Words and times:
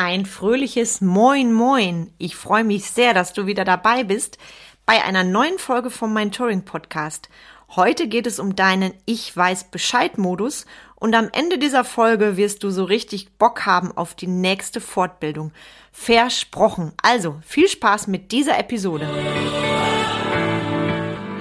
Ein 0.00 0.26
fröhliches 0.26 1.00
Moin 1.00 1.52
Moin. 1.52 2.12
Ich 2.18 2.36
freue 2.36 2.62
mich 2.62 2.88
sehr, 2.88 3.14
dass 3.14 3.32
du 3.32 3.46
wieder 3.46 3.64
dabei 3.64 4.04
bist 4.04 4.38
bei 4.86 5.02
einer 5.02 5.24
neuen 5.24 5.58
Folge 5.58 5.90
vom 5.90 6.14
Mentoring 6.14 6.64
Podcast. 6.64 7.28
Heute 7.74 8.06
geht 8.06 8.28
es 8.28 8.38
um 8.38 8.54
deinen 8.54 8.94
Ich 9.06 9.36
weiß 9.36 9.72
Bescheid 9.72 10.16
Modus 10.16 10.66
und 10.94 11.16
am 11.16 11.28
Ende 11.32 11.58
dieser 11.58 11.82
Folge 11.82 12.36
wirst 12.36 12.62
du 12.62 12.70
so 12.70 12.84
richtig 12.84 13.38
Bock 13.38 13.66
haben 13.66 13.90
auf 13.90 14.14
die 14.14 14.28
nächste 14.28 14.80
Fortbildung. 14.80 15.50
Versprochen. 15.90 16.92
Also, 17.02 17.40
viel 17.44 17.66
Spaß 17.66 18.06
mit 18.06 18.30
dieser 18.30 18.56
Episode. 18.56 19.08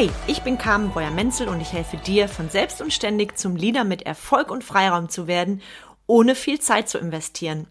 Hi, 0.00 0.08
ich 0.26 0.40
bin 0.40 0.56
Carmen 0.56 0.92
Breuer-Menzel 0.92 1.46
und 1.46 1.60
ich 1.60 1.74
helfe 1.74 1.98
dir, 1.98 2.26
von 2.26 2.48
selbst 2.48 2.80
und 2.80 2.90
ständig 2.90 3.36
zum 3.36 3.54
Leader 3.54 3.84
mit 3.84 4.00
Erfolg 4.00 4.50
und 4.50 4.64
Freiraum 4.64 5.10
zu 5.10 5.26
werden 5.26 5.60
ohne 6.06 6.34
viel 6.34 6.58
Zeit 6.58 6.88
zu 6.88 6.96
investieren. 6.96 7.66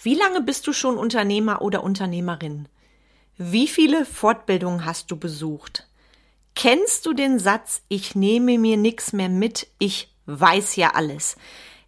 Wie 0.00 0.14
lange 0.14 0.40
bist 0.40 0.68
du 0.68 0.72
schon 0.72 0.96
Unternehmer 0.96 1.62
oder 1.62 1.82
Unternehmerin? 1.82 2.68
Wie 3.36 3.66
viele 3.66 4.06
Fortbildungen 4.06 4.84
hast 4.84 5.10
du 5.10 5.16
besucht? 5.16 5.88
Kennst 6.54 7.06
du 7.06 7.12
den 7.12 7.40
Satz, 7.40 7.82
ich 7.88 8.14
nehme 8.14 8.56
mir 8.56 8.76
nichts 8.76 9.12
mehr 9.12 9.30
mit, 9.30 9.66
ich 9.80 10.14
weiß 10.26 10.76
ja 10.76 10.94
alles? 10.94 11.34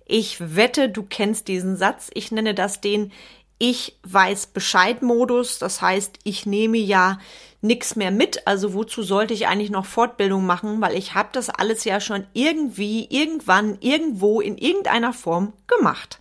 Ich 0.05 0.57
wette, 0.57 0.89
du 0.89 1.05
kennst 1.05 1.47
diesen 1.47 1.77
Satz. 1.77 2.11
Ich 2.13 2.33
nenne 2.33 2.55
das 2.55 2.81
den 2.81 3.13
Ich 3.59 4.01
weiß 4.03 4.49
Bescheid 4.49 5.01
Modus. 5.01 5.61
Das 5.61 5.81
heißt, 5.81 6.19
ich 6.25 6.45
nehme 6.45 6.79
ja 6.79 7.21
nichts 7.63 7.97
mehr 7.97 8.11
mit. 8.11 8.47
Also 8.47 8.75
wozu 8.75 9.03
sollte 9.03 9.33
ich 9.33 9.47
eigentlich 9.47 9.71
noch 9.71 9.87
Fortbildung 9.87 10.45
machen? 10.45 10.81
Weil 10.81 10.97
ich 10.97 11.15
habe 11.15 11.31
das 11.33 11.49
alles 11.49 11.85
ja 11.85 12.01
schon 12.01 12.27
irgendwie, 12.35 13.07
irgendwann, 13.09 13.79
irgendwo, 13.81 14.41
in 14.41 14.59
irgendeiner 14.59 15.13
Form 15.13 15.55
gemacht. 15.67 16.21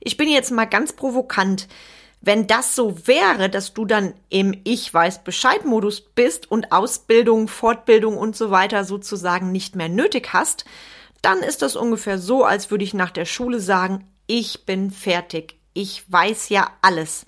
Ich 0.00 0.16
bin 0.16 0.28
jetzt 0.28 0.50
mal 0.50 0.66
ganz 0.66 0.92
provokant. 0.92 1.68
Wenn 2.20 2.46
das 2.46 2.76
so 2.76 3.06
wäre, 3.06 3.48
dass 3.48 3.74
du 3.74 3.84
dann 3.84 4.14
im 4.28 4.60
Ich 4.64 4.92
weiß 4.92 5.24
Bescheid 5.24 5.64
Modus 5.64 6.00
bist 6.00 6.50
und 6.50 6.70
Ausbildung, 6.70 7.48
Fortbildung 7.48 8.16
und 8.16 8.36
so 8.36 8.50
weiter 8.50 8.84
sozusagen 8.84 9.50
nicht 9.50 9.74
mehr 9.74 9.88
nötig 9.88 10.32
hast, 10.32 10.64
dann 11.20 11.38
ist 11.38 11.62
das 11.62 11.74
ungefähr 11.74 12.18
so, 12.18 12.44
als 12.44 12.70
würde 12.70 12.84
ich 12.84 12.94
nach 12.94 13.10
der 13.10 13.24
Schule 13.24 13.60
sagen, 13.60 14.06
ich 14.26 14.66
bin 14.66 14.90
fertig. 14.90 15.56
Ich 15.72 16.04
weiß 16.10 16.48
ja 16.48 16.70
alles. 16.80 17.26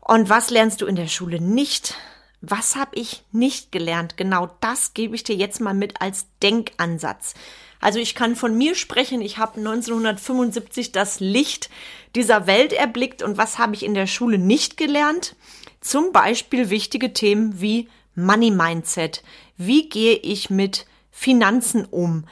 Und 0.00 0.28
was 0.28 0.50
lernst 0.50 0.80
du 0.80 0.86
in 0.86 0.96
der 0.96 1.08
Schule 1.08 1.40
nicht? 1.40 1.94
Was 2.40 2.76
habe 2.76 2.96
ich 2.96 3.24
nicht 3.32 3.72
gelernt? 3.72 4.16
Genau 4.16 4.50
das 4.60 4.94
gebe 4.94 5.16
ich 5.16 5.24
dir 5.24 5.34
jetzt 5.34 5.60
mal 5.60 5.74
mit 5.74 6.00
als 6.00 6.26
Denkansatz. 6.42 7.34
Also 7.80 7.98
ich 7.98 8.14
kann 8.14 8.36
von 8.36 8.56
mir 8.56 8.74
sprechen, 8.74 9.20
ich 9.20 9.38
habe 9.38 9.58
1975 9.58 10.92
das 10.92 11.20
Licht 11.20 11.70
dieser 12.14 12.46
Welt 12.46 12.72
erblickt 12.72 13.22
und 13.22 13.38
was 13.38 13.58
habe 13.58 13.74
ich 13.74 13.84
in 13.84 13.94
der 13.94 14.06
Schule 14.06 14.38
nicht 14.38 14.76
gelernt? 14.76 15.36
Zum 15.80 16.12
Beispiel 16.12 16.70
wichtige 16.70 17.12
Themen 17.12 17.60
wie 17.60 17.88
Money 18.14 18.50
Mindset. 18.50 19.22
Wie 19.56 19.88
gehe 19.88 20.16
ich 20.16 20.50
mit 20.50 20.86
Finanzen 21.10 21.84
um? 21.84 22.24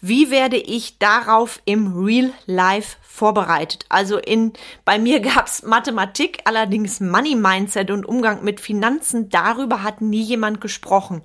Wie 0.00 0.30
werde 0.30 0.56
ich 0.56 0.98
darauf 0.98 1.60
im 1.64 2.04
Real 2.04 2.32
Life 2.46 2.96
vorbereitet? 3.18 3.84
Also 3.88 4.16
in, 4.16 4.52
bei 4.84 4.98
mir 4.98 5.20
gab's 5.34 5.62
Mathematik, 5.62 6.40
allerdings 6.44 7.00
Money 7.00 7.34
Mindset 7.34 7.90
und 7.90 8.06
Umgang 8.06 8.44
mit 8.44 8.60
Finanzen, 8.60 9.28
darüber 9.28 9.82
hat 9.82 10.00
nie 10.00 10.22
jemand 10.22 10.60
gesprochen. 10.60 11.22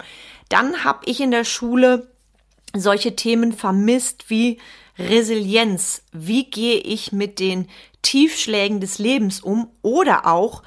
Dann 0.49 0.83
habe 0.83 0.99
ich 1.05 1.21
in 1.21 1.31
der 1.31 1.45
Schule 1.45 2.07
solche 2.75 3.15
Themen 3.15 3.53
vermisst 3.53 4.29
wie 4.29 4.59
Resilienz. 4.97 6.03
Wie 6.11 6.45
gehe 6.45 6.77
ich 6.77 7.11
mit 7.11 7.39
den 7.39 7.69
Tiefschlägen 8.01 8.79
des 8.79 8.99
Lebens 8.99 9.39
um? 9.39 9.69
Oder 9.81 10.27
auch, 10.27 10.63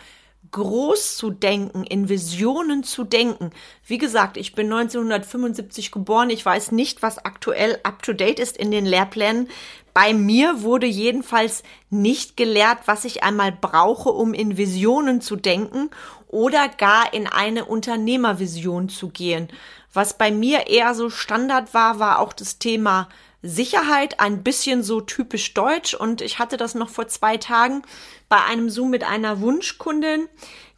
groß 0.57 1.19
zu 1.19 1.31
denken, 1.31 1.85
in 1.85 2.09
Visionen 2.09 2.83
zu 2.83 3.05
denken. 3.05 3.51
Wie 3.87 3.99
gesagt, 3.99 4.39
ich 4.39 4.55
bin 4.55 4.73
1975 4.73 5.93
geboren. 5.93 6.31
Ich 6.31 6.45
weiß 6.45 6.73
nicht, 6.73 7.03
was 7.03 7.19
aktuell 7.19 7.79
up-to-date 7.83 8.41
ist 8.41 8.57
in 8.57 8.71
den 8.71 8.87
Lehrplänen. 8.87 9.49
Bei 9.93 10.15
mir 10.15 10.63
wurde 10.63 10.87
jedenfalls 10.87 11.63
nicht 11.91 12.39
gelehrt, 12.39 12.79
was 12.87 13.05
ich 13.05 13.23
einmal 13.23 13.53
brauche, 13.53 14.09
um 14.09 14.33
in 14.33 14.57
Visionen 14.57 15.21
zu 15.21 15.37
denken 15.37 15.91
oder 16.29 16.69
gar 16.69 17.13
in 17.13 17.27
eine 17.27 17.67
Unternehmervision 17.67 18.89
zu 18.89 19.11
gehen. 19.11 19.49
Was 19.93 20.17
bei 20.17 20.31
mir 20.31 20.69
eher 20.69 20.95
so 20.95 21.11
Standard 21.11 21.75
war, 21.75 21.99
war 21.99 22.21
auch 22.21 22.33
das 22.33 22.59
Thema 22.59 23.09
Sicherheit, 23.43 24.21
ein 24.21 24.43
bisschen 24.43 24.83
so 24.83 25.01
typisch 25.01 25.55
deutsch. 25.55 25.95
Und 25.95 26.21
ich 26.21 26.39
hatte 26.39 26.57
das 26.57 26.75
noch 26.75 26.89
vor 26.89 27.09
zwei 27.09 27.37
Tagen 27.37 27.83
bei 28.29 28.43
einem 28.43 28.71
Zoom 28.71 28.91
mit 28.91 29.05
einer 29.05 29.41
Wunschkundin, 29.41 30.29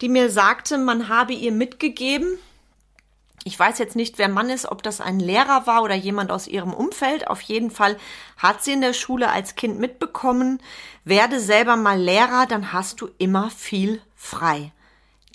die 0.01 0.09
mir 0.09 0.31
sagte, 0.31 0.79
man 0.79 1.09
habe 1.09 1.33
ihr 1.33 1.53
mitgegeben, 1.53 2.39
ich 3.45 3.59
weiß 3.59 3.79
jetzt 3.79 3.97
nicht, 3.97 4.19
wer 4.19 4.29
Mann 4.29 4.51
ist, 4.51 4.67
ob 4.67 4.83
das 4.83 5.01
ein 5.01 5.21
Lehrer 5.21 5.67
war 5.67 5.83
oder 5.83 5.95
jemand 5.95 6.31
aus 6.31 6.47
ihrem 6.47 6.75
Umfeld. 6.75 7.29
Auf 7.29 7.41
jeden 7.41 7.71
Fall 7.71 7.97
hat 8.37 8.63
sie 8.63 8.73
in 8.73 8.83
der 8.83 8.93
Schule 8.93 9.31
als 9.31 9.55
Kind 9.55 9.79
mitbekommen, 9.79 10.61
werde 11.05 11.41
selber 11.41 11.77
mal 11.77 11.99
Lehrer, 11.99 12.45
dann 12.47 12.75
hast 12.75 13.01
du 13.01 13.09
immer 13.17 13.51
viel 13.51 14.03
frei. 14.15 14.73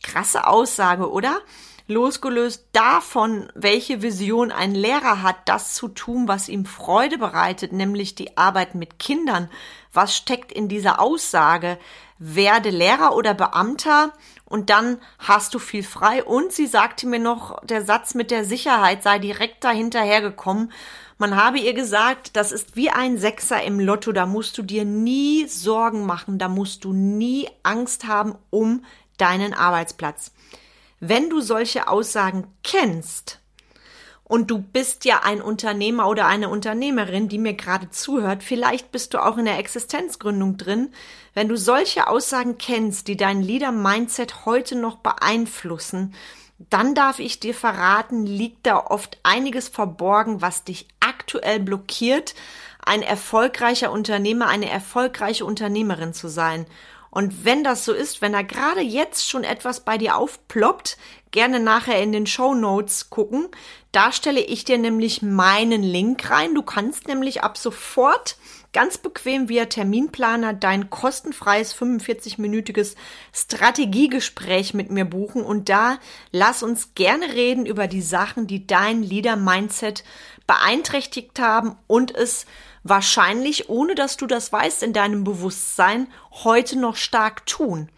Krasse 0.03 0.45
Aussage, 0.45 1.09
oder? 1.09 1.39
Losgelöst 1.87 2.65
davon, 2.71 3.49
welche 3.55 4.01
Vision 4.01 4.51
ein 4.51 4.73
Lehrer 4.73 5.21
hat, 5.21 5.35
das 5.45 5.73
zu 5.73 5.89
tun, 5.89 6.27
was 6.27 6.49
ihm 6.49 6.65
Freude 6.65 7.17
bereitet, 7.17 7.73
nämlich 7.73 8.15
die 8.15 8.37
Arbeit 8.37 8.75
mit 8.75 8.99
Kindern. 8.99 9.49
Was 9.91 10.15
steckt 10.15 10.51
in 10.51 10.69
dieser 10.69 10.99
Aussage? 10.99 11.77
Werde 12.19 12.69
Lehrer 12.69 13.15
oder 13.15 13.33
Beamter 13.33 14.13
und 14.45 14.69
dann 14.69 14.97
hast 15.19 15.53
du 15.53 15.59
viel 15.59 15.83
frei. 15.83 16.23
Und 16.23 16.53
sie 16.53 16.67
sagte 16.67 17.05
mir 17.05 17.19
noch, 17.19 17.59
der 17.65 17.83
Satz 17.83 18.13
mit 18.13 18.31
der 18.31 18.45
Sicherheit 18.45 19.03
sei 19.03 19.19
direkt 19.19 19.63
dahinterher 19.63 20.21
gekommen. 20.21 20.71
Man 21.17 21.35
habe 21.35 21.59
ihr 21.59 21.73
gesagt, 21.73 22.35
das 22.35 22.51
ist 22.51 22.75
wie 22.75 22.89
ein 22.89 23.17
Sechser 23.17 23.61
im 23.61 23.79
Lotto, 23.79 24.11
da 24.11 24.25
musst 24.25 24.57
du 24.57 24.61
dir 24.61 24.85
nie 24.85 25.47
Sorgen 25.47 26.05
machen, 26.05 26.37
da 26.37 26.47
musst 26.47 26.85
du 26.85 26.93
nie 26.93 27.49
Angst 27.61 28.07
haben 28.07 28.35
um 28.49 28.83
deinen 29.17 29.53
Arbeitsplatz. 29.53 30.31
Wenn 31.05 31.29
du 31.29 31.41
solche 31.41 31.89
Aussagen 31.89 32.47
kennst, 32.63 33.39
und 34.23 34.49
du 34.49 34.59
bist 34.59 35.03
ja 35.03 35.19
ein 35.23 35.41
Unternehmer 35.41 36.07
oder 36.07 36.27
eine 36.27 36.47
Unternehmerin, 36.47 37.27
die 37.27 37.37
mir 37.37 37.55
gerade 37.55 37.89
zuhört, 37.89 38.41
vielleicht 38.41 38.91
bist 38.91 39.13
du 39.13 39.19
auch 39.23 39.37
in 39.37 39.45
der 39.45 39.59
Existenzgründung 39.59 40.55
drin, 40.57 40.93
wenn 41.33 41.49
du 41.49 41.57
solche 41.57 42.07
Aussagen 42.07 42.57
kennst, 42.57 43.09
die 43.09 43.17
dein 43.17 43.41
Leader-Mindset 43.41 44.45
heute 44.45 44.77
noch 44.77 44.95
beeinflussen, 44.95 46.15
dann 46.69 46.95
darf 46.95 47.19
ich 47.19 47.41
dir 47.41 47.53
verraten, 47.53 48.25
liegt 48.25 48.65
da 48.65 48.77
oft 48.77 49.19
einiges 49.23 49.67
verborgen, 49.67 50.41
was 50.41 50.63
dich 50.63 50.87
aktuell 51.01 51.59
blockiert, 51.59 52.33
ein 52.85 53.01
erfolgreicher 53.01 53.91
Unternehmer, 53.91 54.47
eine 54.47 54.69
erfolgreiche 54.69 55.45
Unternehmerin 55.45 56.13
zu 56.13 56.27
sein. 56.27 56.65
Und 57.13 57.45
wenn 57.45 57.63
das 57.63 57.85
so 57.85 57.93
ist, 57.93 58.23
wenn 58.23 58.33
da 58.33 58.41
gerade 58.41 58.81
jetzt 58.81 59.29
schon 59.29 59.43
etwas 59.43 59.81
bei 59.81 59.99
dir 59.99 60.17
aufploppt, 60.17 60.97
gerne 61.29 61.59
nachher 61.59 62.01
in 62.01 62.11
den 62.11 62.25
Show 62.25 62.55
Notes 62.55 63.11
gucken. 63.11 63.49
Da 63.91 64.11
stelle 64.11 64.39
ich 64.39 64.63
dir 64.63 64.79
nämlich 64.79 65.21
meinen 65.21 65.83
Link 65.83 66.31
rein. 66.31 66.55
Du 66.55 66.63
kannst 66.63 67.07
nämlich 67.07 67.43
ab 67.43 67.59
sofort 67.59 68.35
ganz 68.71 68.97
bequem 68.97 69.47
via 69.47 69.65
Terminplaner 69.65 70.53
dein 70.53 70.89
kostenfreies 70.89 71.75
45-minütiges 71.75 72.95
Strategiegespräch 73.31 74.73
mit 74.73 74.89
mir 74.89 75.05
buchen 75.05 75.43
und 75.43 75.69
da 75.69 75.99
lass 76.31 76.63
uns 76.63 76.95
gerne 76.95 77.33
reden 77.33 77.67
über 77.67 77.85
die 77.85 78.01
Sachen, 78.01 78.47
die 78.47 78.65
dein 78.65 79.03
Leader-Mindset 79.03 80.03
beeinträchtigt 80.47 81.39
haben 81.39 81.77
und 81.85 82.15
es 82.15 82.47
wahrscheinlich, 82.83 83.69
ohne 83.69 83.95
dass 83.95 84.17
du 84.17 84.27
das 84.27 84.51
weißt 84.51 84.83
in 84.83 84.93
deinem 84.93 85.23
Bewusstsein, 85.23 86.07
heute 86.31 86.77
noch 86.77 86.95
stark 86.95 87.45
tun. 87.45 87.89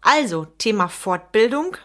Also, 0.00 0.44
Thema 0.58 0.88
Fortbildung. 0.88 1.76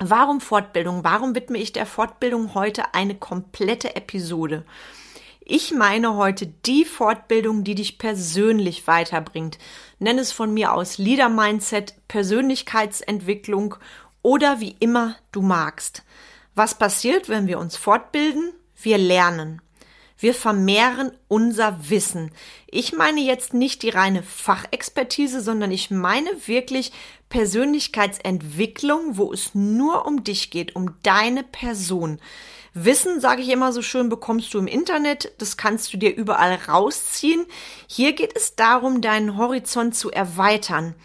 Warum 0.00 0.40
Fortbildung? 0.40 1.04
Warum 1.04 1.34
widme 1.34 1.58
ich 1.58 1.72
der 1.72 1.86
Fortbildung 1.86 2.54
heute 2.54 2.94
eine 2.94 3.14
komplette 3.14 3.96
Episode? 3.96 4.64
Ich 5.50 5.72
meine 5.72 6.16
heute 6.16 6.46
die 6.46 6.84
Fortbildung, 6.84 7.64
die 7.64 7.74
dich 7.74 7.98
persönlich 7.98 8.86
weiterbringt. 8.86 9.58
Nenn 9.98 10.18
es 10.18 10.30
von 10.30 10.52
mir 10.52 10.74
aus 10.74 10.98
Leader 10.98 11.30
Mindset, 11.30 11.94
Persönlichkeitsentwicklung 12.06 13.76
oder 14.20 14.60
wie 14.60 14.76
immer 14.78 15.16
du 15.32 15.40
magst. 15.40 16.02
Was 16.54 16.76
passiert, 16.76 17.28
wenn 17.28 17.46
wir 17.46 17.58
uns 17.58 17.76
fortbilden? 17.76 18.52
Wir 18.76 18.98
lernen. 18.98 19.62
Wir 20.20 20.34
vermehren 20.34 21.12
unser 21.28 21.90
Wissen. 21.90 22.32
Ich 22.66 22.92
meine 22.92 23.20
jetzt 23.20 23.54
nicht 23.54 23.84
die 23.84 23.90
reine 23.90 24.24
Fachexpertise, 24.24 25.40
sondern 25.40 25.70
ich 25.70 25.92
meine 25.92 26.30
wirklich 26.46 26.90
Persönlichkeitsentwicklung, 27.28 29.16
wo 29.16 29.32
es 29.32 29.54
nur 29.54 30.06
um 30.06 30.24
dich 30.24 30.50
geht, 30.50 30.74
um 30.74 30.96
deine 31.04 31.44
Person. 31.44 32.18
Wissen, 32.74 33.20
sage 33.20 33.42
ich 33.42 33.48
immer 33.48 33.72
so 33.72 33.80
schön, 33.80 34.08
bekommst 34.08 34.52
du 34.52 34.58
im 34.58 34.66
Internet, 34.66 35.32
das 35.38 35.56
kannst 35.56 35.92
du 35.92 35.98
dir 35.98 36.14
überall 36.14 36.58
rausziehen. 36.66 37.46
Hier 37.86 38.12
geht 38.12 38.36
es 38.36 38.56
darum, 38.56 39.00
deinen 39.00 39.36
Horizont 39.36 39.94
zu 39.94 40.10
erweitern. 40.10 40.96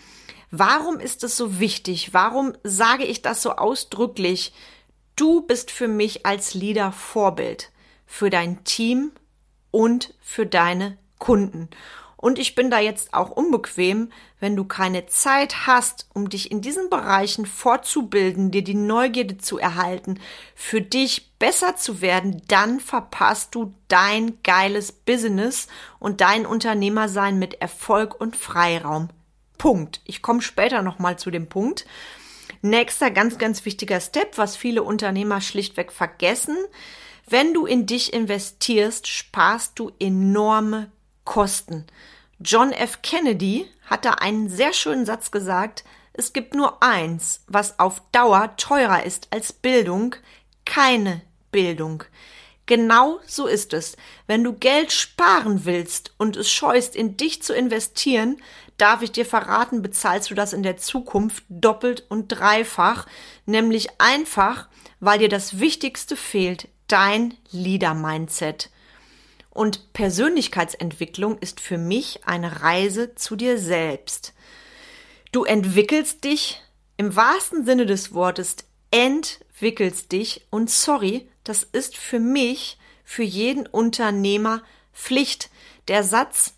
Warum 0.49 0.99
ist 0.99 1.23
es 1.23 1.37
so 1.37 1.59
wichtig? 1.59 2.15
Warum 2.15 2.53
sage 2.63 3.05
ich 3.05 3.21
das 3.21 3.43
so 3.43 3.51
ausdrücklich? 3.51 4.53
Du 5.15 5.41
bist 5.41 5.69
für 5.69 5.87
mich 5.87 6.25
als 6.25 6.55
Leader 6.55 6.91
Vorbild 6.91 7.72
für 8.13 8.29
dein 8.29 8.63
Team 8.63 9.11
und 9.71 10.13
für 10.21 10.45
deine 10.45 10.99
Kunden. 11.17 11.67
Und 12.15 12.37
ich 12.37 12.53
bin 12.53 12.69
da 12.69 12.79
jetzt 12.79 13.15
auch 13.15 13.31
unbequem, 13.31 14.11
wenn 14.39 14.55
du 14.55 14.65
keine 14.65 15.07
Zeit 15.07 15.65
hast, 15.65 16.07
um 16.13 16.29
dich 16.29 16.51
in 16.51 16.61
diesen 16.61 16.91
Bereichen 16.91 17.47
fortzubilden, 17.47 18.51
dir 18.51 18.63
die 18.63 18.75
Neugierde 18.75 19.39
zu 19.39 19.57
erhalten, 19.57 20.19
für 20.53 20.79
dich 20.79 21.31
besser 21.39 21.75
zu 21.75 22.01
werden, 22.01 22.43
dann 22.47 22.79
verpasst 22.79 23.55
du 23.55 23.73
dein 23.87 24.37
geiles 24.43 24.91
Business 24.91 25.67
und 25.97 26.21
dein 26.21 26.45
Unternehmersein 26.45 27.39
mit 27.39 27.55
Erfolg 27.61 28.21
und 28.21 28.35
Freiraum. 28.35 29.09
Punkt. 29.57 30.01
Ich 30.05 30.21
komme 30.21 30.43
später 30.43 30.83
nochmal 30.83 31.17
zu 31.17 31.31
dem 31.31 31.49
Punkt. 31.49 31.87
Nächster 32.61 33.09
ganz, 33.09 33.39
ganz 33.39 33.65
wichtiger 33.65 33.99
Step, 33.99 34.37
was 34.37 34.55
viele 34.55 34.83
Unternehmer 34.83 35.41
schlichtweg 35.41 35.91
vergessen. 35.91 36.55
Wenn 37.25 37.53
du 37.53 37.65
in 37.65 37.85
dich 37.85 38.13
investierst, 38.13 39.07
sparst 39.07 39.79
du 39.79 39.91
enorme 39.99 40.91
Kosten. 41.23 41.85
John 42.39 42.71
F. 42.71 43.01
Kennedy 43.01 43.67
hat 43.85 44.05
da 44.05 44.11
einen 44.11 44.49
sehr 44.49 44.73
schönen 44.73 45.05
Satz 45.05 45.31
gesagt, 45.31 45.83
es 46.13 46.33
gibt 46.33 46.53
nur 46.53 46.83
eins, 46.83 47.43
was 47.47 47.79
auf 47.79 48.01
Dauer 48.11 48.55
teurer 48.57 49.03
ist 49.03 49.27
als 49.31 49.53
Bildung, 49.53 50.15
keine 50.65 51.21
Bildung. 51.51 52.03
Genau 52.65 53.19
so 53.25 53.47
ist 53.47 53.73
es. 53.73 53.97
Wenn 54.27 54.43
du 54.43 54.53
Geld 54.53 54.91
sparen 54.91 55.65
willst 55.65 56.13
und 56.17 56.37
es 56.37 56.51
scheust, 56.51 56.95
in 56.95 57.17
dich 57.17 57.41
zu 57.41 57.53
investieren, 57.53 58.37
darf 58.77 59.01
ich 59.01 59.11
dir 59.11 59.25
verraten, 59.25 59.81
bezahlst 59.81 60.29
du 60.29 60.35
das 60.35 60.53
in 60.53 60.63
der 60.63 60.77
Zukunft 60.77 61.43
doppelt 61.49 62.05
und 62.09 62.27
dreifach, 62.27 63.05
nämlich 63.45 63.99
einfach, 63.99 64.69
weil 64.99 65.19
dir 65.19 65.29
das 65.29 65.59
Wichtigste 65.59 66.15
fehlt, 66.15 66.69
dein 66.87 67.35
Leader-Mindset. 67.51 68.69
Und 69.49 69.93
Persönlichkeitsentwicklung 69.93 71.37
ist 71.37 71.59
für 71.59 71.77
mich 71.77 72.21
eine 72.25 72.61
Reise 72.61 73.15
zu 73.15 73.35
dir 73.35 73.59
selbst. 73.59 74.33
Du 75.31 75.43
entwickelst 75.43 76.23
dich 76.23 76.61
im 76.97 77.15
wahrsten 77.15 77.65
Sinne 77.65 77.85
des 77.85 78.13
Wortes, 78.13 78.57
entwickelst 78.91 80.11
dich 80.11 80.45
und 80.49 80.69
sorry, 80.69 81.27
das 81.43 81.63
ist 81.63 81.97
für 81.97 82.19
mich, 82.19 82.77
für 83.03 83.23
jeden 83.23 83.67
Unternehmer 83.67 84.63
Pflicht. 84.93 85.49
Der 85.87 86.03
Satz, 86.03 86.53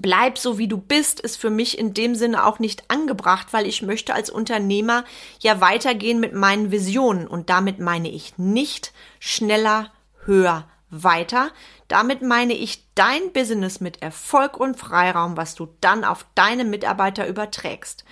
bleib 0.00 0.38
so 0.38 0.58
wie 0.58 0.68
du 0.68 0.78
bist, 0.78 1.20
ist 1.20 1.36
für 1.36 1.50
mich 1.50 1.78
in 1.78 1.94
dem 1.94 2.14
Sinne 2.14 2.44
auch 2.46 2.58
nicht 2.58 2.90
angebracht, 2.90 3.48
weil 3.52 3.66
ich 3.66 3.82
möchte 3.82 4.14
als 4.14 4.30
Unternehmer 4.30 5.04
ja 5.40 5.60
weitergehen 5.60 6.20
mit 6.20 6.34
meinen 6.34 6.70
Visionen 6.70 7.26
und 7.26 7.50
damit 7.50 7.78
meine 7.78 8.10
ich 8.10 8.38
nicht 8.38 8.92
schneller, 9.18 9.92
höher, 10.24 10.68
weiter. 10.90 11.50
Damit 11.88 12.22
meine 12.22 12.54
ich 12.54 12.84
dein 12.94 13.32
Business 13.32 13.80
mit 13.80 14.02
Erfolg 14.02 14.58
und 14.58 14.78
Freiraum, 14.78 15.36
was 15.36 15.54
du 15.54 15.68
dann 15.80 16.04
auf 16.04 16.26
deine 16.34 16.64
Mitarbeiter 16.64 17.26
überträgst. 17.26 18.04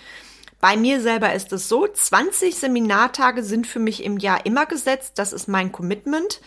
Bei 0.60 0.76
mir 0.76 1.00
selber 1.00 1.34
ist 1.34 1.52
es 1.52 1.68
so, 1.68 1.86
20 1.86 2.56
Seminartage 2.56 3.42
sind 3.42 3.66
für 3.66 3.80
mich 3.80 4.02
im 4.02 4.18
Jahr 4.18 4.46
immer 4.46 4.64
gesetzt. 4.66 5.18
Das 5.18 5.32
ist 5.32 5.46
mein 5.46 5.72
Commitment. 5.72 6.40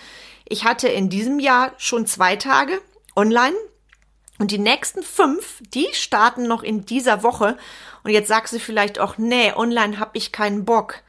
Ich 0.50 0.64
hatte 0.64 0.88
in 0.88 1.10
diesem 1.10 1.40
Jahr 1.40 1.74
schon 1.78 2.08
zwei 2.08 2.36
Tage 2.36 2.82
online 3.16 3.56
und 4.40 4.52
die 4.52 4.60
nächsten 4.60 5.04
fünf, 5.04 5.62
die 5.74 5.88
starten 5.94 6.48
noch 6.48 6.64
in 6.64 6.86
dieser 6.86 7.24
Woche. 7.24 7.58
Und 8.04 8.12
jetzt 8.12 8.28
sagst 8.28 8.54
du 8.54 8.60
vielleicht 8.60 9.00
auch, 9.00 9.18
nee, 9.18 9.52
online 9.54 10.00
habe 10.00 10.12
ich 10.14 10.32
keinen 10.32 10.66
Bock. 10.66 11.02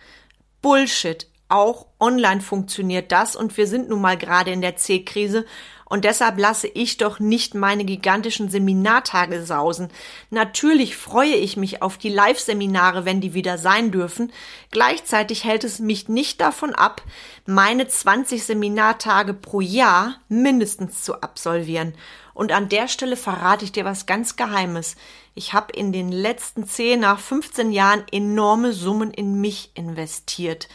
Bullshit 0.62 1.26
auch 1.48 1.86
online 1.98 2.42
funktioniert 2.42 3.10
das 3.10 3.34
und 3.34 3.56
wir 3.56 3.66
sind 3.66 3.88
nun 3.88 4.02
mal 4.02 4.18
gerade 4.18 4.50
in 4.50 4.60
der 4.60 4.76
C-Krise 4.76 5.46
und 5.88 6.04
deshalb 6.04 6.38
lasse 6.38 6.68
ich 6.68 6.98
doch 6.98 7.18
nicht 7.18 7.54
meine 7.54 7.84
gigantischen 7.84 8.50
Seminartage 8.50 9.44
sausen. 9.44 9.88
Natürlich 10.30 10.96
freue 10.96 11.34
ich 11.34 11.56
mich 11.56 11.82
auf 11.82 11.98
die 11.98 12.10
Live-Seminare, 12.10 13.04
wenn 13.04 13.20
die 13.20 13.34
wieder 13.34 13.58
sein 13.58 13.90
dürfen. 13.90 14.32
Gleichzeitig 14.70 15.44
hält 15.44 15.64
es 15.64 15.78
mich 15.78 16.08
nicht 16.08 16.40
davon 16.40 16.74
ab, 16.74 17.02
meine 17.46 17.88
20 17.88 18.44
Seminartage 18.44 19.34
pro 19.34 19.60
Jahr 19.60 20.16
mindestens 20.28 21.02
zu 21.02 21.20
absolvieren. 21.22 21.94
Und 22.34 22.52
an 22.52 22.68
der 22.68 22.86
Stelle 22.86 23.16
verrate 23.16 23.64
ich 23.64 23.72
dir 23.72 23.84
was 23.84 24.06
ganz 24.06 24.36
Geheimes. 24.36 24.94
Ich 25.34 25.54
habe 25.54 25.72
in 25.72 25.92
den 25.92 26.12
letzten 26.12 26.68
10 26.68 27.00
nach 27.00 27.18
15 27.18 27.72
Jahren 27.72 28.04
enorme 28.12 28.72
Summen 28.72 29.10
in 29.10 29.40
mich 29.40 29.72
investiert. 29.74 30.68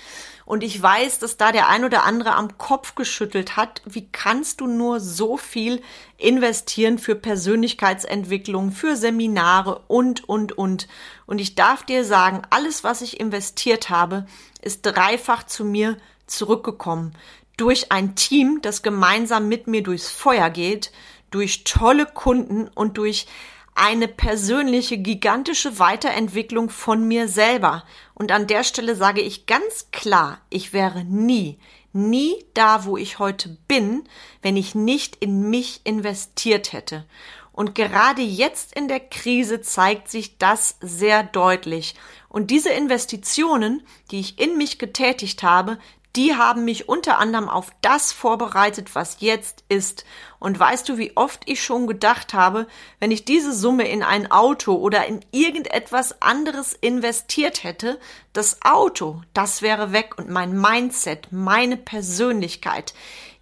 Und 0.45 0.63
ich 0.63 0.81
weiß, 0.81 1.19
dass 1.19 1.37
da 1.37 1.51
der 1.51 1.69
ein 1.69 1.85
oder 1.85 2.03
andere 2.03 2.35
am 2.35 2.57
Kopf 2.57 2.95
geschüttelt 2.95 3.55
hat. 3.55 3.81
Wie 3.85 4.09
kannst 4.11 4.61
du 4.61 4.67
nur 4.67 4.99
so 4.99 5.37
viel 5.37 5.81
investieren 6.17 6.99
für 6.99 7.15
Persönlichkeitsentwicklung, 7.15 8.71
für 8.71 8.95
Seminare 8.95 9.81
und, 9.87 10.27
und, 10.27 10.51
und. 10.57 10.87
Und 11.25 11.39
ich 11.39 11.55
darf 11.55 11.83
dir 11.83 12.03
sagen, 12.03 12.41
alles, 12.49 12.83
was 12.83 13.01
ich 13.01 13.19
investiert 13.19 13.89
habe, 13.89 14.25
ist 14.61 14.81
dreifach 14.81 15.43
zu 15.43 15.63
mir 15.65 15.97
zurückgekommen. 16.27 17.13
Durch 17.57 17.91
ein 17.91 18.15
Team, 18.15 18.59
das 18.61 18.81
gemeinsam 18.81 19.47
mit 19.47 19.67
mir 19.67 19.83
durchs 19.83 20.09
Feuer 20.09 20.49
geht, 20.49 20.91
durch 21.31 21.63
tolle 21.63 22.05
Kunden 22.05 22.67
und 22.67 22.97
durch 22.97 23.27
eine 23.75 24.07
persönliche, 24.07 24.97
gigantische 24.97 25.79
Weiterentwicklung 25.79 26.69
von 26.69 27.07
mir 27.07 27.27
selber. 27.27 27.83
Und 28.13 28.31
an 28.31 28.47
der 28.47 28.63
Stelle 28.63 28.95
sage 28.95 29.21
ich 29.21 29.45
ganz 29.45 29.89
klar, 29.91 30.39
ich 30.49 30.73
wäre 30.73 31.03
nie, 31.03 31.59
nie 31.91 32.35
da, 32.53 32.85
wo 32.85 32.97
ich 32.97 33.19
heute 33.19 33.57
bin, 33.67 34.03
wenn 34.41 34.57
ich 34.57 34.75
nicht 34.75 35.15
in 35.17 35.49
mich 35.49 35.81
investiert 35.83 36.73
hätte. 36.73 37.05
Und 37.51 37.75
gerade 37.75 38.23
jetzt 38.23 38.75
in 38.75 38.87
der 38.87 38.99
Krise 38.99 39.61
zeigt 39.61 40.09
sich 40.09 40.39
das 40.39 40.77
sehr 40.81 41.23
deutlich. 41.23 41.93
Und 42.27 42.49
diese 42.49 42.69
Investitionen, 42.69 43.85
die 44.09 44.19
ich 44.19 44.39
in 44.39 44.57
mich 44.57 44.79
getätigt 44.79 45.43
habe, 45.43 45.77
die 46.15 46.35
haben 46.35 46.63
mich 46.63 46.87
unter 46.87 47.17
anderem 47.17 47.49
auf 47.49 47.71
das 47.81 48.11
vorbereitet, 48.11 48.93
was 48.93 49.17
jetzt 49.19 49.63
ist. 49.67 50.05
Und 50.39 50.59
weißt 50.59 50.87
du, 50.87 50.97
wie 50.97 51.15
oft 51.15 51.41
ich 51.45 51.63
schon 51.63 51.87
gedacht 51.87 52.33
habe, 52.33 52.67
wenn 52.99 53.09
ich 53.09 53.25
diese 53.25 53.53
Summe 53.53 53.87
in 53.87 54.03
ein 54.03 54.29
Auto 54.29 54.75
oder 54.75 55.05
in 55.07 55.25
irgendetwas 55.31 56.21
anderes 56.21 56.73
investiert 56.73 57.63
hätte, 57.63 57.99
das 58.31 58.59
Auto, 58.63 59.21
das 59.33 59.61
wäre 59.61 59.91
weg 59.91 60.15
und 60.17 60.29
mein 60.29 60.59
Mindset, 60.59 61.29
meine 61.31 61.77
Persönlichkeit, 61.77 62.93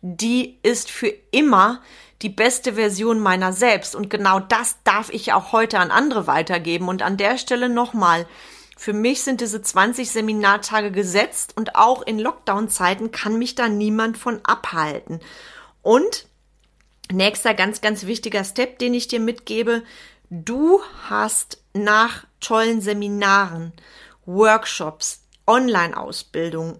die 0.01 0.58
ist 0.63 0.90
für 0.90 1.13
immer 1.32 1.82
die 2.22 2.30
beste 2.30 2.74
Version 2.74 3.20
meiner 3.20 3.51
selbst. 3.51 3.96
Und 3.96 4.10
genau 4.10 4.40
das 4.40 4.78
darf 4.84 5.10
ich 5.10 5.34
auch 5.34 5.51
heute 5.51 5.80
an 5.80 5.92
andere 5.92 6.28
weitergeben. 6.28 6.88
Und 6.88 7.01
an 7.01 7.18
der 7.18 7.38
Stelle 7.38 7.68
nochmal, 7.68 8.28
für 8.82 8.94
mich 8.94 9.22
sind 9.22 9.42
diese 9.42 9.62
20 9.62 10.10
Seminartage 10.10 10.90
gesetzt 10.90 11.56
und 11.56 11.76
auch 11.76 12.02
in 12.02 12.18
Lockdown-Zeiten 12.18 13.12
kann 13.12 13.38
mich 13.38 13.54
da 13.54 13.70
niemand 13.70 14.18
von 14.18 14.40
abhalten. 14.44 15.20
Und 15.84 16.26
nächster 17.12 17.54
ganz, 17.54 17.82
ganz 17.82 18.08
wichtiger 18.08 18.44
Step, 18.44 18.80
den 18.80 18.96
ich 18.96 19.08
dir 19.08 19.20
mitgebe, 19.20 19.84
du 20.32 20.82
hast 21.08 21.62
nach 21.74 22.26
tollen 22.40 22.82
Seminaren, 22.82 23.72
Workshops, 24.26 25.26
Online-Ausbildung, 25.46 26.80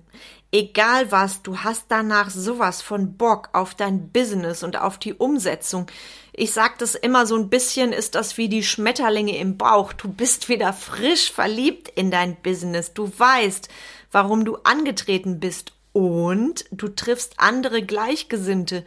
egal 0.52 1.12
was, 1.12 1.44
du 1.44 1.60
hast 1.60 1.86
danach 1.90 2.32
sowas 2.32 2.82
von 2.82 3.16
Bock 3.16 3.50
auf 3.54 3.76
dein 3.76 4.10
Business 4.10 4.64
und 4.64 4.76
auf 4.82 4.98
die 4.98 5.14
Umsetzung. 5.14 5.86
Ich 6.34 6.54
sag 6.54 6.78
das 6.80 6.96
immer 6.96 7.26
so 7.26 7.36
ein 7.36 7.50
bisschen, 7.50 7.92
ist 7.92 8.16
das 8.16 8.38
wie 8.38 8.48
die 8.48 8.64
Schmetterlinge 8.64 9.38
im 9.38 9.58
Bauch. 9.58 9.92
Du 9.92 10.08
bist 10.08 10.48
wieder 10.48 10.72
frisch 10.72 11.30
verliebt 11.30 11.90
in 11.90 12.10
dein 12.10 12.38
Business. 12.42 12.94
Du 12.94 13.12
weißt, 13.18 13.68
warum 14.12 14.46
du 14.46 14.56
angetreten 14.64 15.42
bist 15.42 15.74
und 15.92 16.66
du 16.72 16.88
triffst 16.88 17.34
andere 17.38 17.84
Gleichgesinnte. 17.84 18.86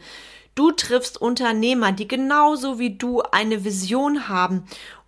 Du 0.55 0.71
triffst 0.71 1.21
Unternehmer, 1.21 1.91
die 1.91 2.07
genauso 2.07 2.79
wie 2.79 2.97
du 2.97 3.21
eine 3.21 3.63
Vision 3.63 4.27
haben 4.27 4.65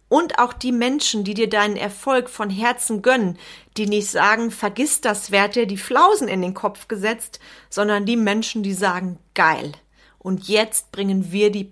und 0.10 0.38
auch 0.38 0.53
die 0.53 0.72
Menschen, 0.72 1.24
die 1.24 1.34
dir 1.34 1.50
deinen 1.50 1.75
Erfolg 1.75 2.29
von 2.29 2.50
Herzen 2.50 3.01
gönnen, 3.01 3.39
die 3.77 3.88
nicht 3.88 4.10
sagen, 4.10 4.51
vergiss 4.51 5.01
das, 5.01 5.32
wer 5.32 5.48
dir 5.48 5.65
die 5.65 5.77
Flausen 5.77 6.27
in 6.27 6.41
den 6.41 6.53
Kopf 6.53 6.88
gesetzt, 6.88 7.39
sondern 7.70 8.06
die 8.06 8.15
Menschen, 8.15 8.62
die 8.62 8.74
sagen, 8.74 9.17
geil. 9.34 9.72
Und 10.20 10.48
jetzt 10.48 10.91
bringen 10.91 11.32
wir 11.32 11.51
die 11.51 11.63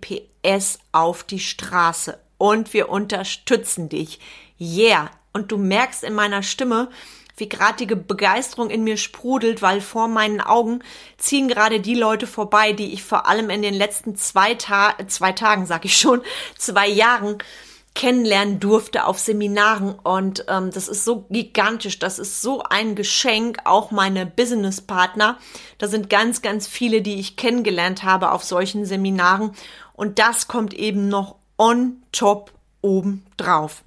PS 0.45 0.79
auf 0.91 1.23
die 1.23 1.39
Straße 1.39 2.19
und 2.37 2.73
wir 2.73 2.89
unterstützen 2.89 3.89
dich. 3.89 4.19
Yeah. 4.59 5.11
Und 5.33 5.51
du 5.51 5.57
merkst 5.57 6.03
in 6.03 6.13
meiner 6.13 6.43
Stimme, 6.43 6.89
wie 7.37 7.49
gerade 7.49 7.85
die 7.85 7.93
Begeisterung 7.93 8.69
in 8.69 8.83
mir 8.83 8.97
sprudelt, 8.97 9.61
weil 9.61 9.81
vor 9.81 10.07
meinen 10.07 10.39
Augen 10.39 10.81
ziehen 11.17 11.49
gerade 11.49 11.81
die 11.81 11.95
Leute 11.95 12.27
vorbei, 12.27 12.71
die 12.71 12.93
ich 12.93 13.03
vor 13.03 13.27
allem 13.27 13.49
in 13.49 13.61
den 13.61 13.73
letzten 13.73 14.15
zwei, 14.15 14.55
Ta 14.55 14.95
zwei 15.07 15.33
Tagen, 15.33 15.65
sag 15.65 15.83
ich 15.83 15.97
schon, 15.97 16.21
zwei 16.57 16.87
Jahren 16.87 17.37
kennenlernen 17.95 18.59
durfte 18.59 19.05
auf 19.05 19.17
Seminaren 19.17 19.95
und 19.97 20.45
ähm, 20.49 20.69
das 20.69 20.87
ist 20.87 21.05
so 21.05 21.25
gigantisch, 21.29 21.97
das 21.97 22.19
ist 22.19 22.41
so 22.41 22.61
ein 22.61 22.95
Geschenk, 22.95 23.59
auch 23.63 23.89
meine 23.89 24.25
Businesspartner, 24.25 25.39
da 25.77 25.87
sind 25.87 26.09
ganz, 26.09 26.41
ganz 26.41 26.67
viele, 26.67 27.01
die 27.01 27.19
ich 27.19 27.37
kennengelernt 27.37 28.03
habe 28.03 28.31
auf 28.31 28.43
solchen 28.43 28.85
Seminaren 28.85 29.51
und 29.93 30.19
das 30.19 30.47
kommt 30.47 30.73
eben 30.73 31.07
noch 31.07 31.37
on 31.57 32.03
top 32.11 32.51
oben 32.81 33.25
drauf. 33.37 33.83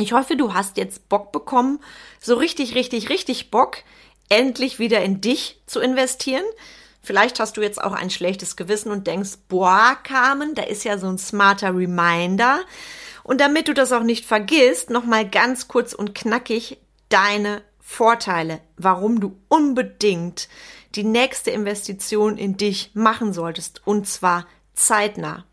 Ich 0.00 0.12
hoffe, 0.12 0.36
du 0.36 0.52
hast 0.52 0.76
jetzt 0.76 1.08
Bock 1.08 1.32
bekommen, 1.32 1.80
so 2.20 2.34
richtig, 2.34 2.74
richtig, 2.74 3.08
richtig 3.08 3.50
Bock, 3.50 3.78
endlich 4.28 4.78
wieder 4.78 5.00
in 5.02 5.20
dich 5.20 5.60
zu 5.66 5.80
investieren. 5.80 6.44
Vielleicht 7.02 7.40
hast 7.40 7.56
du 7.56 7.62
jetzt 7.62 7.82
auch 7.82 7.92
ein 7.92 8.10
schlechtes 8.10 8.56
Gewissen 8.56 8.90
und 8.90 9.06
denkst, 9.06 9.38
boah, 9.48 9.96
Carmen, 10.02 10.54
da 10.54 10.62
ist 10.62 10.84
ja 10.84 10.98
so 10.98 11.06
ein 11.06 11.18
smarter 11.18 11.74
Reminder. 11.74 12.60
Und 13.28 13.42
damit 13.42 13.68
du 13.68 13.74
das 13.74 13.92
auch 13.92 14.04
nicht 14.04 14.24
vergisst, 14.24 14.88
nochmal 14.88 15.28
ganz 15.28 15.68
kurz 15.68 15.92
und 15.92 16.14
knackig 16.14 16.78
deine 17.10 17.60
Vorteile, 17.78 18.62
warum 18.78 19.20
du 19.20 19.36
unbedingt 19.48 20.48
die 20.94 21.04
nächste 21.04 21.50
Investition 21.50 22.38
in 22.38 22.56
dich 22.56 22.90
machen 22.94 23.34
solltest, 23.34 23.86
und 23.86 24.08
zwar 24.08 24.46
zeitnah. 24.72 25.44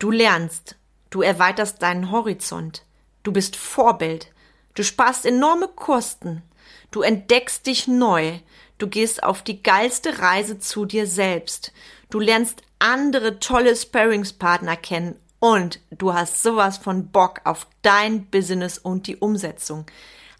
Du 0.00 0.10
lernst, 0.10 0.74
du 1.10 1.22
erweiterst 1.22 1.82
deinen 1.82 2.10
Horizont, 2.10 2.84
Du 3.22 3.30
bist 3.30 3.54
Vorbild. 3.54 4.32
Du 4.74 4.82
sparst 4.82 5.24
enorme 5.24 5.68
Kosten. 5.68 6.42
Du 6.90 7.02
entdeckst 7.02 7.64
dich 7.64 7.86
neu. 7.86 8.40
Du 8.78 8.88
gehst 8.88 9.22
auf 9.22 9.42
die 9.42 9.62
geilste 9.62 10.18
Reise 10.18 10.58
zu 10.58 10.84
dir 10.84 11.06
selbst. 11.06 11.72
Du 12.10 12.18
lernst 12.18 12.62
andere 12.80 13.38
tolle 13.38 13.76
Sparringspartner 13.76 14.74
kennen 14.74 15.14
und 15.42 15.80
du 15.90 16.14
hast 16.14 16.40
sowas 16.40 16.78
von 16.78 17.08
Bock 17.08 17.40
auf 17.42 17.66
dein 17.82 18.26
Business 18.26 18.78
und 18.78 19.08
die 19.08 19.16
Umsetzung. 19.16 19.86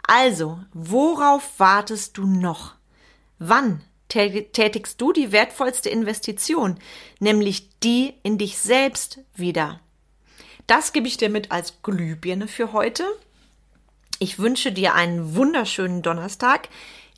Also, 0.07 0.61
worauf 0.73 1.59
wartest 1.59 2.19
du 2.19 2.25
noch? 2.25 2.77
Wann 3.41 3.83
tätigst 4.09 5.01
du 5.01 5.13
die 5.13 5.33
wertvollste 5.33 5.89
Investition, 5.89 6.79
nämlich 7.19 7.69
die 7.81 8.15
in 8.23 8.39
dich 8.39 8.59
selbst 8.59 9.19
wieder? 9.35 9.81
Das 10.69 10.93
gebe 10.93 11.09
ich 11.09 11.17
dir 11.17 11.31
mit 11.31 11.51
als 11.51 11.83
Glühbirne 11.83 12.47
für 12.47 12.73
heute. 12.73 13.03
Ich 14.21 14.39
wünsche 14.39 14.71
dir 14.71 14.95
einen 14.95 15.35
wunderschönen 15.35 16.03
Donnerstag. 16.03 16.69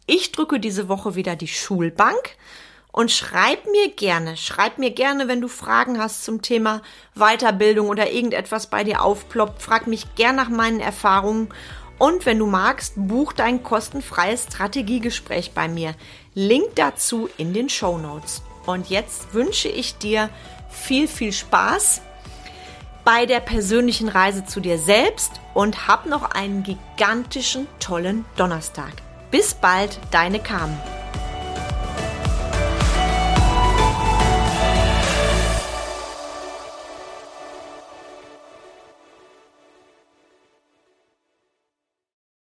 Ich 0.07 0.33
drücke 0.33 0.59
diese 0.59 0.89
Woche 0.89 1.17
wieder 1.17 1.37
die 1.37 1.49
Schulbank 1.49 2.35
und 2.95 3.11
schreib 3.11 3.67
mir 3.67 3.89
gerne, 3.91 4.37
schreib 4.37 4.79
mir 4.79 4.93
gerne, 4.93 5.27
wenn 5.27 5.41
du 5.41 5.49
Fragen 5.49 5.99
hast 5.99 6.25
zum 6.25 6.43
Thema 6.43 6.81
Weiterbildung 7.17 7.89
oder 7.89 8.13
irgendetwas 8.13 8.69
bei 8.69 8.85
dir 8.85 9.03
aufploppt. 9.03 9.61
Frag 9.61 9.89
mich 9.89 10.15
gern 10.15 10.37
nach 10.37 10.49
meinen 10.49 10.79
Erfahrungen 10.79 11.49
und 11.99 12.25
wenn 12.25 12.39
du 12.39 12.47
magst, 12.47 12.93
buch 12.95 13.33
dein 13.33 13.65
kostenfreies 13.65 14.45
Strategiegespräch 14.45 15.51
bei 15.51 15.67
mir. 15.67 15.97
Link 16.35 16.77
dazu 16.77 17.29
in 17.37 17.53
den 17.53 17.69
Show 17.69 17.99
Notes. 17.99 18.43
Und 18.65 18.89
jetzt 18.91 19.35
wünsche 19.35 19.69
ich 19.69 19.99
dir 19.99 20.31
viel, 20.71 21.09
viel 21.09 21.33
Spaß 21.33 22.01
bei 23.03 23.27
der 23.27 23.41
persönlichen 23.41 24.09
Reise 24.09 24.45
zu 24.45 24.61
dir 24.61 24.79
selbst 24.79 25.33
und 25.53 25.89
hab 25.89 26.07
noch 26.07 26.31
einen 26.31 26.63
gigantischen, 26.63 27.67
tollen 27.81 28.25
Donnerstag. 28.37 28.93
Bis 29.33 29.53
bald, 29.55 29.99
deine 30.13 30.39
Carmen. 30.39 30.79